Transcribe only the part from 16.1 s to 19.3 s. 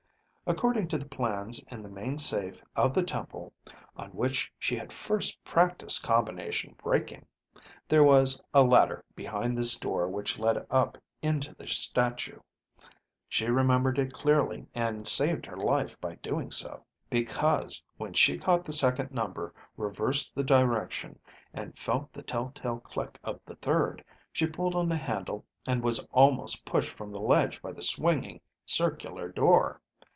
doing so. Because when she caught the second